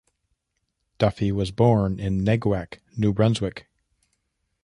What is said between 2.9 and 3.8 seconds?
New Brunswick.